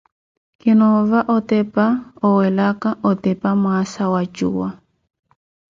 Kinoova 0.59 1.19
otepa 1.35 1.85
olwelaka 2.27 2.89
otepa 3.09 3.49
mwaasa 3.61 4.03
wa 4.13 4.21
ncuwa. 4.27 4.69